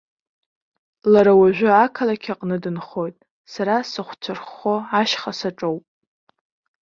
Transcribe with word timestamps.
Лара 1.11 1.33
уажәы 1.39 1.69
ақалақь 1.73 2.27
аҟны 2.33 2.57
дынхоит, 2.63 3.17
сара 3.53 3.75
сыхәцәырххо 3.89 4.75
ашьха 4.99 5.31
саҿоуп. 5.39 5.85